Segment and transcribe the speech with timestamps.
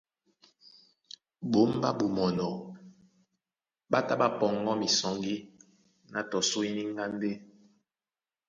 [1.51, 2.47] Ɓomé ɓá Ɓomɔnɔ
[3.91, 5.35] ɓá tá ɓá pɔŋgɔ misɔŋgí
[6.11, 7.31] ná tɔ sú íníŋgá ndé,